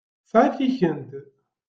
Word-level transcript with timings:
Tesεiḍ 0.21 0.53
tikent? 0.57 1.11